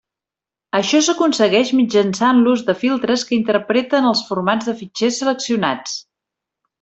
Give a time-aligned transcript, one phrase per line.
[0.77, 5.95] Això s'aconsegueix mitjançant l'ús de filtres que interpreten els formats de fitxers seleccionats.